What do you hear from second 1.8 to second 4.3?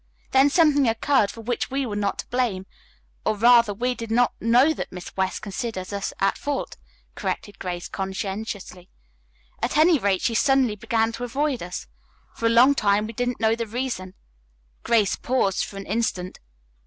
were not to blame, or rather, we did